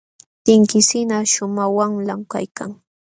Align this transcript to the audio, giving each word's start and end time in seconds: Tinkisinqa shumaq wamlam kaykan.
Tinkisinqa 0.43 1.17
shumaq 1.31 1.69
wamlam 1.77 2.21
kaykan. 2.31 2.71